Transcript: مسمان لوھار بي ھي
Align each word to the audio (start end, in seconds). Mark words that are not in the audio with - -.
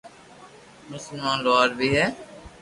مسمان 0.91 1.37
لوھار 1.43 1.69
بي 1.77 1.87
ھي 1.95 2.05